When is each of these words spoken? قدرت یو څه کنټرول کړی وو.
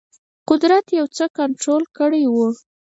قدرت 0.49 0.85
یو 0.99 1.05
څه 1.17 1.25
کنټرول 1.39 1.83
کړی 1.97 2.23
وو. 2.27 2.47